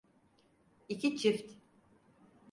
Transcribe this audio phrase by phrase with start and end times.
[0.89, 1.49] İki çift.